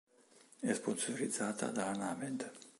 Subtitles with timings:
[0.59, 2.51] È sponsorizzata dalla Named.